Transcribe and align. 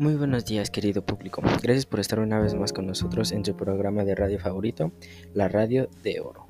Muy 0.00 0.16
buenos 0.16 0.46
días 0.46 0.70
querido 0.70 1.02
público, 1.02 1.42
gracias 1.42 1.84
por 1.84 2.00
estar 2.00 2.20
una 2.20 2.40
vez 2.40 2.54
más 2.54 2.72
con 2.72 2.86
nosotros 2.86 3.32
en 3.32 3.44
su 3.44 3.54
programa 3.54 4.02
de 4.02 4.14
radio 4.14 4.38
favorito, 4.38 4.92
la 5.34 5.46
radio 5.46 5.90
de 6.02 6.20
oro. 6.20 6.46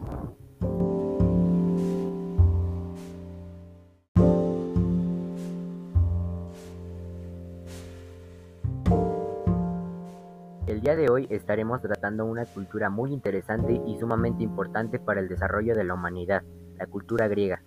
El 10.69 10.81
día 10.81 10.95
de 10.95 11.11
hoy 11.11 11.27
estaremos 11.29 11.83
tratando 11.83 12.27
una 12.27 12.47
cultura 12.47 12.89
muy 12.89 13.13
interesante 13.13 13.81
y 13.85 13.99
sumamente 13.99 14.45
importante 14.45 15.01
para 15.01 15.19
el 15.19 15.29
desarrollo 15.29 15.75
de 15.75 15.83
la 15.83 15.95
humanidad, 15.95 16.45
la 16.79 16.87
cultura 16.87 17.27
griega. 17.27 17.65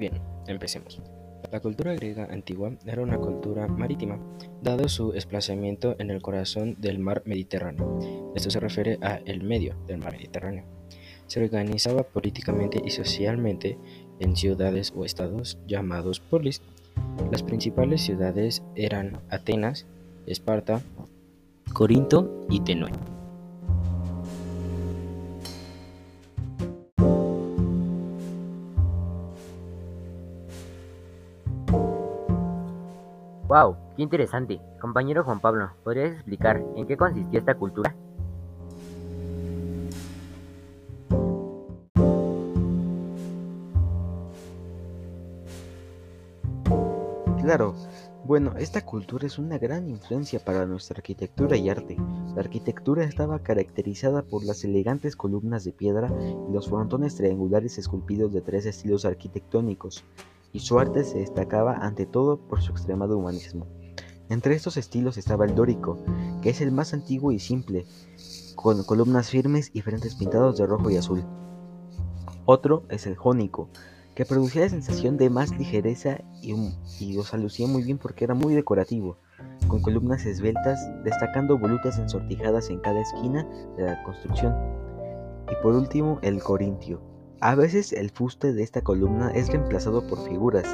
Bien, 0.00 0.14
empecemos. 0.46 0.98
La 1.52 1.60
cultura 1.60 1.92
griega 1.92 2.26
antigua 2.30 2.72
era 2.86 3.02
una 3.02 3.18
cultura 3.18 3.68
marítima, 3.68 4.18
dado 4.62 4.88
su 4.88 5.12
desplazamiento 5.12 5.94
en 5.98 6.10
el 6.10 6.22
corazón 6.22 6.74
del 6.80 6.98
mar 6.98 7.22
Mediterráneo. 7.26 7.98
Esto 8.34 8.48
se 8.50 8.60
refiere 8.60 8.98
a 9.02 9.16
el 9.26 9.42
medio 9.42 9.76
del 9.86 9.98
mar 9.98 10.12
Mediterráneo. 10.12 10.64
Se 11.26 11.44
organizaba 11.44 12.02
políticamente 12.02 12.80
y 12.82 12.90
socialmente 12.92 13.78
en 14.20 14.36
ciudades 14.36 14.90
o 14.96 15.04
estados 15.04 15.58
llamados 15.66 16.18
polis. 16.18 16.62
Las 17.30 17.42
principales 17.42 18.00
ciudades 18.00 18.62
eran 18.76 19.20
Atenas, 19.28 19.86
Esparta, 20.24 20.80
Corinto 21.74 22.46
y 22.48 22.60
Tenue. 22.60 22.90
¡Wow! 33.50 33.76
¡Qué 33.96 34.02
interesante! 34.04 34.60
Compañero 34.80 35.24
Juan 35.24 35.40
Pablo, 35.40 35.70
¿podrías 35.82 36.12
explicar 36.12 36.62
en 36.76 36.86
qué 36.86 36.96
consistía 36.96 37.40
esta 37.40 37.56
cultura? 37.56 37.96
Claro, 47.42 47.74
bueno, 48.24 48.54
esta 48.56 48.84
cultura 48.86 49.26
es 49.26 49.36
una 49.36 49.58
gran 49.58 49.88
influencia 49.88 50.38
para 50.38 50.64
nuestra 50.64 50.98
arquitectura 50.98 51.56
y 51.56 51.68
arte. 51.68 51.96
La 52.36 52.42
arquitectura 52.42 53.02
estaba 53.02 53.40
caracterizada 53.40 54.22
por 54.22 54.44
las 54.44 54.62
elegantes 54.62 55.16
columnas 55.16 55.64
de 55.64 55.72
piedra 55.72 56.08
y 56.48 56.52
los 56.52 56.68
frontones 56.68 57.16
triangulares 57.16 57.78
esculpidos 57.78 58.32
de 58.32 58.42
tres 58.42 58.64
estilos 58.66 59.04
arquitectónicos, 59.04 60.04
y 60.52 60.60
su 60.60 60.78
arte 60.78 61.04
se 61.04 61.18
destacaba 61.18 61.74
ante 61.74 62.06
todo 62.06 62.38
por 62.38 62.62
su 62.62 62.72
extremado 62.72 63.16
humanismo. 63.18 63.66
Entre 64.28 64.54
estos 64.54 64.76
estilos 64.76 65.18
estaba 65.18 65.44
el 65.44 65.54
dórico, 65.54 65.98
que 66.40 66.50
es 66.50 66.60
el 66.60 66.70
más 66.70 66.94
antiguo 66.94 67.32
y 67.32 67.40
simple, 67.40 67.86
con 68.54 68.84
columnas 68.84 69.28
firmes 69.28 69.70
y 69.72 69.80
frentes 69.82 70.14
pintados 70.14 70.56
de 70.56 70.66
rojo 70.66 70.88
y 70.90 70.96
azul. 70.96 71.24
Otro 72.44 72.84
es 72.88 73.06
el 73.06 73.16
jónico, 73.16 73.68
que 74.14 74.24
producía 74.24 74.62
la 74.62 74.68
sensación 74.68 75.16
de 75.16 75.30
más 75.30 75.50
ligereza 75.56 76.18
y, 76.42 76.54
y 77.00 77.12
los 77.14 77.34
alucía 77.34 77.66
muy 77.66 77.82
bien 77.82 77.98
porque 77.98 78.24
era 78.24 78.34
muy 78.34 78.54
decorativo, 78.54 79.18
con 79.66 79.82
columnas 79.82 80.26
esbeltas 80.26 80.78
destacando 81.04 81.58
volutas 81.58 81.98
ensortijadas 81.98 82.70
en 82.70 82.80
cada 82.80 83.00
esquina 83.00 83.48
de 83.76 83.84
la 83.84 84.02
construcción. 84.04 84.54
Y 85.50 85.62
por 85.62 85.74
último, 85.74 86.18
el 86.22 86.42
corintio, 86.42 87.00
a 87.40 87.54
veces 87.54 87.94
el 87.94 88.10
fuste 88.10 88.52
de 88.52 88.62
esta 88.62 88.82
columna 88.82 89.30
es 89.30 89.48
reemplazado 89.48 90.06
por 90.06 90.22
figuras. 90.28 90.66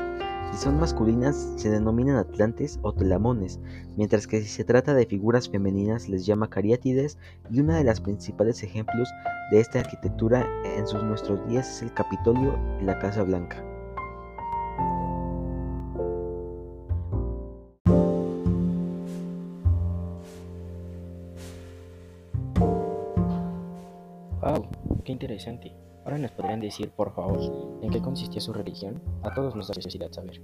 Si 0.50 0.59
son 0.59 0.81
masculinas 0.81 1.53
se 1.56 1.71
denominan 1.71 2.16
atlantes 2.16 2.81
o 2.82 2.93
telamones, 2.93 3.60
mientras 3.97 4.27
que 4.27 4.41
si 4.41 4.49
se 4.49 4.65
trata 4.65 4.94
de 4.94 5.06
figuras 5.06 5.49
femeninas 5.49 6.09
les 6.09 6.26
llama 6.26 6.50
cariátides 6.50 7.19
y 7.50 7.60
uno 7.60 7.75
de 7.75 7.84
los 7.84 8.00
principales 8.00 8.62
ejemplos 8.65 9.09
de 9.53 9.60
esta 9.60 9.78
arquitectura 9.78 10.44
en 10.76 10.87
sus 10.88 11.03
nuestros 11.05 11.47
días 11.49 11.69
es 11.71 11.82
el 11.82 11.93
Capitolio 11.94 12.59
y 12.81 12.84
la 12.84 12.99
Casa 12.99 13.22
Blanca. 13.22 13.62
¡Wow! 24.41 24.69
¡Qué 25.05 25.12
interesante! 25.12 25.72
Ahora 26.06 26.19
nos 26.19 26.31
podrían 26.31 26.61
decir, 26.61 26.93
por 26.93 27.12
favor, 27.12 27.41
en 27.83 27.91
qué 27.91 28.00
consistía 28.00 28.41
su 28.41 28.53
religión. 28.53 29.03
A 29.25 29.34
todos 29.34 29.56
nos 29.56 29.67
da 29.67 29.75
necesidad 29.75 30.12
saber. 30.12 30.41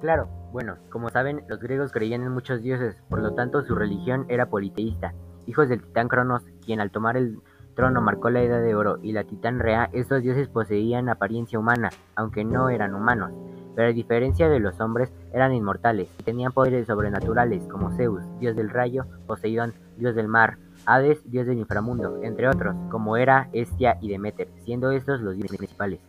Claro, 0.00 0.28
bueno, 0.50 0.78
como 0.90 1.08
saben, 1.10 1.44
los 1.46 1.60
griegos 1.60 1.92
creían 1.92 2.24
en 2.24 2.32
muchos 2.32 2.60
dioses, 2.60 3.00
por 3.08 3.20
lo 3.20 3.34
tanto 3.34 3.62
su 3.62 3.76
religión 3.76 4.26
era 4.28 4.46
politeísta. 4.46 5.14
Hijos 5.46 5.68
del 5.68 5.84
titán 5.84 6.08
Cronos, 6.08 6.42
quien 6.66 6.80
al 6.80 6.90
tomar 6.90 7.16
el 7.16 7.38
trono 7.76 8.00
marcó 8.00 8.30
la 8.30 8.42
edad 8.42 8.60
de 8.60 8.74
oro, 8.74 8.98
y 9.02 9.12
la 9.12 9.22
titán 9.22 9.60
Rea, 9.60 9.88
estos 9.92 10.20
dioses 10.24 10.48
poseían 10.48 11.08
apariencia 11.08 11.60
humana, 11.60 11.90
aunque 12.16 12.44
no 12.44 12.70
eran 12.70 12.96
humanos 12.96 13.30
pero 13.78 13.90
a 13.90 13.92
diferencia 13.92 14.48
de 14.48 14.58
los 14.58 14.80
hombres, 14.80 15.12
eran 15.32 15.54
inmortales 15.54 16.08
y 16.18 16.24
tenían 16.24 16.50
poderes 16.50 16.88
sobrenaturales 16.88 17.62
como 17.68 17.92
Zeus, 17.92 18.24
dios 18.40 18.56
del 18.56 18.70
rayo, 18.70 19.06
Poseidón, 19.28 19.72
dios 19.96 20.16
del 20.16 20.26
mar, 20.26 20.58
Hades, 20.84 21.20
dios 21.30 21.46
del 21.46 21.58
inframundo, 21.58 22.18
entre 22.24 22.48
otros, 22.48 22.74
como 22.90 23.16
Hera, 23.16 23.48
Hestia 23.52 23.96
y 24.00 24.08
Demeter, 24.08 24.48
siendo 24.64 24.90
estos 24.90 25.20
los 25.20 25.36
dioses 25.36 25.56
principales. 25.56 26.00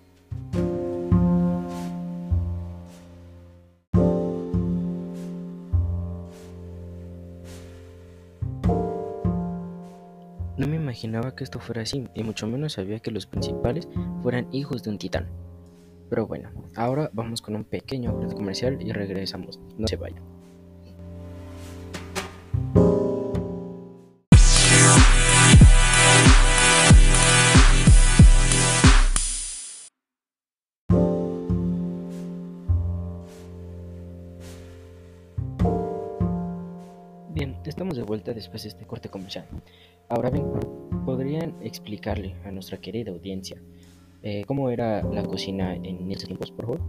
No 10.58 10.68
me 10.68 10.76
imaginaba 10.76 11.36
que 11.36 11.44
esto 11.44 11.60
fuera 11.60 11.84
así, 11.84 12.10
y 12.16 12.24
mucho 12.24 12.48
menos 12.48 12.74
sabía 12.74 13.00
que 13.00 13.12
los 13.12 13.28
principales 13.28 13.88
fueran 14.24 14.48
hijos 14.52 14.82
de 14.82 14.90
un 14.90 14.98
titán. 14.98 15.28
Pero 16.10 16.26
bueno, 16.26 16.50
ahora 16.76 17.12
vamos 17.14 17.42
con 17.42 17.56
un 17.56 17.64
pequeño 17.64 18.16
corte 18.16 18.34
comercial 18.34 18.82
y 18.82 18.92
regresamos. 18.92 19.60
No 19.78 19.88
se 19.88 19.96
vayan. 19.96 20.24
Bien, 37.32 37.56
estamos 37.66 37.96
de 37.96 38.04
vuelta 38.04 38.34
después 38.34 38.64
de 38.64 38.70
este 38.70 38.86
corte 38.86 39.10
comercial. 39.10 39.46
Ahora 40.10 40.32
bien, 40.32 40.46
¿podrían 41.06 41.56
explicarle 41.62 42.36
a 42.44 42.52
nuestra 42.52 42.80
querida 42.82 43.12
audiencia 43.12 43.62
eh, 44.24 44.44
cómo 44.46 44.70
era 44.70 45.02
la 45.04 45.24
cocina 45.24 45.76
en 45.76 46.12
esos 46.12 46.26
tiempos, 46.26 46.52
por 46.52 46.66
favor? 46.66 46.80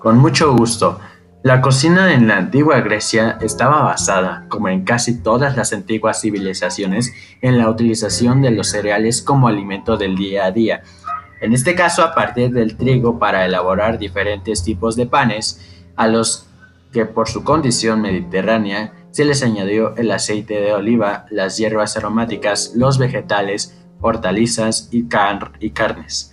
Con 0.00 0.16
mucho 0.16 0.56
gusto. 0.56 0.98
La 1.42 1.60
cocina 1.60 2.14
en 2.14 2.26
la 2.26 2.38
antigua 2.38 2.80
Grecia 2.80 3.38
estaba 3.42 3.82
basada, 3.82 4.46
como 4.48 4.68
en 4.68 4.84
casi 4.84 5.22
todas 5.22 5.56
las 5.56 5.74
antiguas 5.74 6.22
civilizaciones, 6.22 7.12
en 7.42 7.58
la 7.58 7.68
utilización 7.68 8.40
de 8.40 8.50
los 8.50 8.68
cereales 8.68 9.20
como 9.20 9.46
alimento 9.46 9.98
del 9.98 10.16
día 10.16 10.46
a 10.46 10.52
día. 10.52 10.82
En 11.42 11.52
este 11.52 11.74
caso, 11.74 12.02
a 12.02 12.14
partir 12.14 12.50
del 12.50 12.76
trigo 12.78 13.18
para 13.18 13.44
elaborar 13.44 13.98
diferentes 13.98 14.64
tipos 14.64 14.96
de 14.96 15.06
panes, 15.06 15.60
a 15.96 16.08
los 16.08 16.49
que 16.92 17.06
por 17.06 17.28
su 17.28 17.44
condición 17.44 18.00
mediterránea 18.00 18.92
se 19.10 19.24
les 19.24 19.42
añadió 19.42 19.96
el 19.96 20.10
aceite 20.10 20.60
de 20.60 20.72
oliva, 20.72 21.26
las 21.30 21.56
hierbas 21.56 21.96
aromáticas, 21.96 22.72
los 22.74 22.98
vegetales, 22.98 23.76
hortalizas 24.00 24.88
y, 24.90 25.04
carnes. 25.04 26.32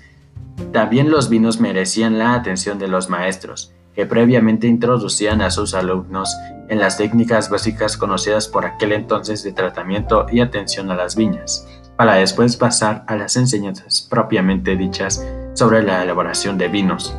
También 0.72 1.10
los 1.10 1.30
vinos 1.30 1.60
merecían 1.60 2.18
la 2.18 2.34
atención 2.34 2.80
de 2.80 2.88
los 2.88 3.10
maestros, 3.10 3.74
que 3.94 4.06
previamente 4.06 4.68
introducían 4.68 5.42
a 5.42 5.52
sus 5.52 5.74
alumnos 5.74 6.36
en 6.70 6.80
las 6.80 6.98
técnicas 6.98 7.50
básicas 7.50 7.98
conocidas 7.98 8.48
por 8.48 8.66
aquel 8.66 8.92
entonces 8.92 9.44
de 9.44 9.54
tratamiento 9.54 10.28
y 10.32 10.40
atención 10.40 10.92
a 10.92 10.96
las 10.96 11.16
viñas, 11.16 11.68
para 11.96 12.16
después 12.16 12.58
pasar 12.58 13.04
a 13.08 13.16
las 13.16 13.36
enseñanzas 13.38 14.08
propiamente 14.10 14.76
dichas 14.76 15.26
sobre 15.54 15.82
la 15.82 16.04
elaboración 16.04 16.58
de 16.58 16.68
vinos, 16.68 17.16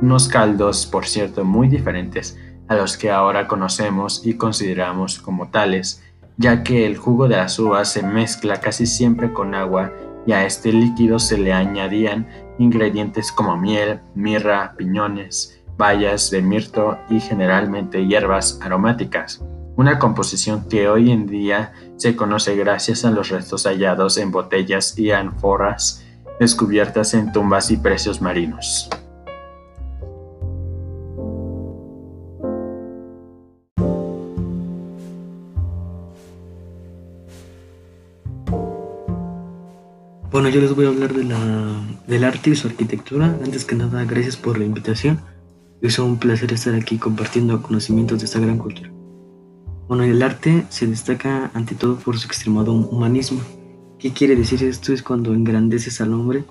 unos 0.00 0.28
caldos, 0.28 0.86
por 0.86 1.06
cierto, 1.06 1.44
muy 1.44 1.68
diferentes 1.68 2.36
a 2.72 2.76
los 2.76 2.96
que 2.96 3.10
ahora 3.10 3.46
conocemos 3.46 4.26
y 4.26 4.34
consideramos 4.34 5.18
como 5.18 5.48
tales, 5.48 6.02
ya 6.38 6.62
que 6.62 6.86
el 6.86 6.96
jugo 6.96 7.28
de 7.28 7.36
las 7.36 7.58
uvas 7.58 7.92
se 7.92 8.02
mezcla 8.02 8.60
casi 8.60 8.86
siempre 8.86 9.32
con 9.32 9.54
agua 9.54 9.92
y 10.26 10.32
a 10.32 10.46
este 10.46 10.72
líquido 10.72 11.18
se 11.18 11.36
le 11.36 11.52
añadían 11.52 12.26
ingredientes 12.58 13.30
como 13.30 13.56
miel, 13.56 14.00
mirra, 14.14 14.74
piñones, 14.76 15.62
bayas 15.76 16.30
de 16.30 16.42
mirto 16.42 16.98
y 17.10 17.20
generalmente 17.20 18.06
hierbas 18.06 18.58
aromáticas, 18.62 19.44
una 19.76 19.98
composición 19.98 20.68
que 20.68 20.88
hoy 20.88 21.10
en 21.10 21.26
día 21.26 21.72
se 21.96 22.16
conoce 22.16 22.56
gracias 22.56 23.04
a 23.04 23.10
los 23.10 23.28
restos 23.28 23.64
hallados 23.64 24.16
en 24.16 24.30
botellas 24.30 24.98
y 24.98 25.10
ánforas 25.10 26.04
descubiertas 26.40 27.14
en 27.14 27.32
tumbas 27.32 27.70
y 27.70 27.76
precios 27.76 28.20
marinos. 28.20 28.88
Bueno, 40.32 40.48
yo 40.48 40.62
les 40.62 40.74
voy 40.74 40.86
a 40.86 40.88
hablar 40.88 41.12
de 41.12 41.24
la, 41.24 41.84
del 42.06 42.24
arte 42.24 42.48
y 42.48 42.54
su 42.54 42.66
arquitectura. 42.66 43.38
Antes 43.44 43.66
que 43.66 43.74
nada, 43.74 44.02
gracias 44.06 44.38
por 44.38 44.56
la 44.56 44.64
invitación. 44.64 45.20
Es 45.82 45.98
un 45.98 46.18
placer 46.18 46.54
estar 46.54 46.74
aquí 46.74 46.96
compartiendo 46.96 47.60
conocimientos 47.60 48.20
de 48.20 48.24
esta 48.24 48.40
gran 48.40 48.56
cultura. 48.56 48.90
Bueno, 49.88 50.04
el 50.04 50.22
arte 50.22 50.64
se 50.70 50.86
destaca 50.86 51.50
ante 51.52 51.74
todo 51.74 51.96
por 51.96 52.18
su 52.18 52.28
extremado 52.28 52.72
humanismo. 52.72 53.42
¿Qué 53.98 54.14
quiere 54.14 54.34
decir 54.34 54.64
esto? 54.64 54.94
Es 54.94 55.02
cuando 55.02 55.34
engrandeces 55.34 56.00
al 56.00 56.14
hombre, 56.14 56.44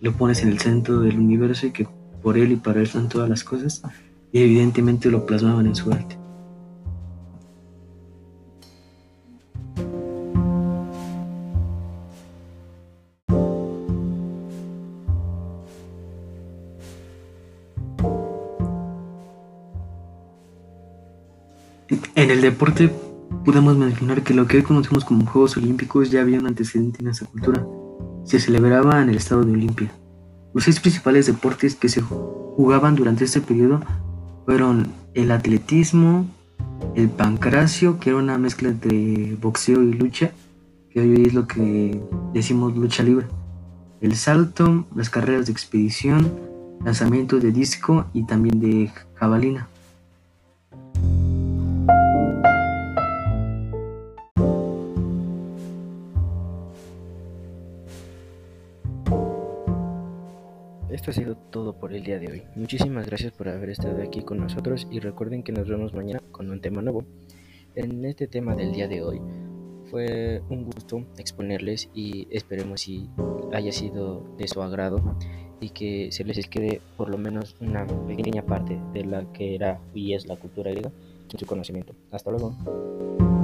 lo 0.00 0.14
pones 0.14 0.42
en 0.42 0.48
el 0.48 0.58
centro 0.58 0.98
del 0.98 1.16
universo 1.16 1.68
y 1.68 1.70
que 1.70 1.86
por 2.20 2.36
él 2.36 2.50
y 2.50 2.56
para 2.56 2.80
él 2.80 2.88
son 2.88 3.08
todas 3.08 3.30
las 3.30 3.44
cosas, 3.44 3.82
y 4.32 4.40
evidentemente 4.40 5.12
lo 5.12 5.26
plasmaban 5.26 5.68
en 5.68 5.76
su 5.76 5.92
arte. 5.92 6.17
En 22.18 22.32
el 22.32 22.40
deporte 22.40 22.90
podemos 23.44 23.76
mencionar 23.76 24.24
que 24.24 24.34
lo 24.34 24.48
que 24.48 24.56
hoy 24.56 24.62
conocemos 24.64 25.04
como 25.04 25.24
Juegos 25.24 25.56
Olímpicos 25.56 26.10
ya 26.10 26.20
había 26.20 26.40
un 26.40 26.48
antecedente 26.48 27.00
en 27.00 27.06
esa 27.06 27.26
cultura. 27.26 27.64
Se 28.24 28.40
celebraba 28.40 29.00
en 29.00 29.08
el 29.08 29.16
estado 29.16 29.44
de 29.44 29.52
Olimpia. 29.52 29.92
Los 30.52 30.64
seis 30.64 30.80
principales 30.80 31.26
deportes 31.26 31.76
que 31.76 31.88
se 31.88 32.00
jugaban 32.02 32.96
durante 32.96 33.24
este 33.24 33.40
periodo 33.40 33.82
fueron 34.46 34.88
el 35.14 35.30
atletismo, 35.30 36.26
el 36.96 37.08
pancracio, 37.08 38.00
que 38.00 38.10
era 38.10 38.18
una 38.18 38.36
mezcla 38.36 38.68
entre 38.68 39.36
boxeo 39.36 39.80
y 39.84 39.92
lucha, 39.92 40.32
que 40.90 40.98
hoy 40.98 41.22
es 41.24 41.34
lo 41.34 41.46
que 41.46 42.02
decimos 42.34 42.76
lucha 42.76 43.04
libre, 43.04 43.26
el 44.00 44.16
salto, 44.16 44.86
las 44.92 45.08
carreras 45.08 45.46
de 45.46 45.52
expedición, 45.52 46.32
lanzamiento 46.84 47.38
de 47.38 47.52
disco 47.52 48.06
y 48.12 48.24
también 48.24 48.58
de 48.58 48.90
jabalina. 49.14 49.68
Esto 60.98 61.12
ha 61.12 61.14
sido 61.14 61.36
todo 61.36 61.74
por 61.74 61.94
el 61.94 62.02
día 62.02 62.18
de 62.18 62.26
hoy. 62.26 62.42
Muchísimas 62.56 63.06
gracias 63.06 63.30
por 63.30 63.48
haber 63.48 63.70
estado 63.70 64.02
aquí 64.02 64.22
con 64.22 64.38
nosotros 64.38 64.88
y 64.90 64.98
recuerden 64.98 65.44
que 65.44 65.52
nos 65.52 65.68
vemos 65.68 65.94
mañana 65.94 66.20
con 66.32 66.50
un 66.50 66.60
tema 66.60 66.82
nuevo. 66.82 67.04
En 67.76 68.04
este 68.04 68.26
tema 68.26 68.56
del 68.56 68.72
día 68.72 68.88
de 68.88 69.04
hoy 69.04 69.20
fue 69.92 70.42
un 70.50 70.64
gusto 70.64 71.06
exponerles 71.16 71.88
y 71.94 72.26
esperemos 72.32 72.80
si 72.80 73.08
haya 73.52 73.70
sido 73.70 74.24
de 74.38 74.48
su 74.48 74.60
agrado 74.60 75.16
y 75.60 75.70
que 75.70 76.10
se 76.10 76.24
les 76.24 76.48
quede 76.48 76.80
por 76.96 77.10
lo 77.10 77.16
menos 77.16 77.54
una 77.60 77.86
pequeña 77.86 78.42
parte 78.42 78.76
de 78.92 79.04
la 79.04 79.32
que 79.32 79.54
era 79.54 79.80
y 79.94 80.14
es 80.14 80.26
la 80.26 80.34
cultura 80.34 80.72
griega 80.72 80.90
en 81.32 81.38
su 81.38 81.46
conocimiento. 81.46 81.94
Hasta 82.10 82.32
luego. 82.32 83.37